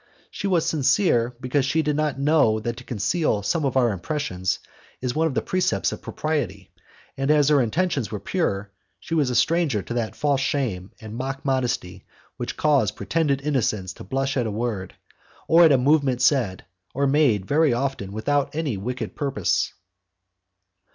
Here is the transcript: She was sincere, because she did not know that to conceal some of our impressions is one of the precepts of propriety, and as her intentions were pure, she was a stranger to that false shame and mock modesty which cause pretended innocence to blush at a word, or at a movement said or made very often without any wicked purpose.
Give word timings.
She 0.31 0.47
was 0.47 0.65
sincere, 0.65 1.35
because 1.39 1.63
she 1.63 1.83
did 1.83 1.95
not 1.95 2.17
know 2.17 2.59
that 2.59 2.75
to 2.77 2.83
conceal 2.83 3.43
some 3.43 3.65
of 3.65 3.77
our 3.77 3.91
impressions 3.91 4.57
is 4.99 5.13
one 5.13 5.27
of 5.27 5.35
the 5.35 5.43
precepts 5.43 5.91
of 5.91 6.01
propriety, 6.01 6.71
and 7.17 7.29
as 7.29 7.49
her 7.49 7.61
intentions 7.61 8.09
were 8.11 8.19
pure, 8.19 8.71
she 8.99 9.13
was 9.13 9.29
a 9.29 9.35
stranger 9.35 9.83
to 9.83 9.93
that 9.93 10.15
false 10.15 10.41
shame 10.41 10.91
and 10.99 11.15
mock 11.15 11.45
modesty 11.45 12.03
which 12.37 12.57
cause 12.57 12.89
pretended 12.91 13.41
innocence 13.43 13.93
to 13.93 14.03
blush 14.03 14.35
at 14.37 14.47
a 14.47 14.49
word, 14.51 14.95
or 15.47 15.65
at 15.65 15.71
a 15.71 15.77
movement 15.77 16.19
said 16.23 16.65
or 16.95 17.05
made 17.05 17.45
very 17.45 17.71
often 17.71 18.11
without 18.11 18.55
any 18.55 18.77
wicked 18.77 19.15
purpose. 19.15 19.71